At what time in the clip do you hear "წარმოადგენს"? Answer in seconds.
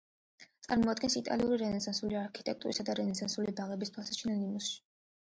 0.67-1.17